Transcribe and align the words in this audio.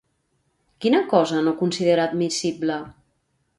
Quina 0.85 1.01
cosa 1.11 1.43
no 1.49 1.53
considera 1.61 2.09
admissible? 2.11 2.79